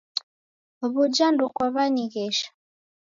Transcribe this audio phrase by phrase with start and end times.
[0.91, 2.47] W'uja ndokwaw'ianighesha?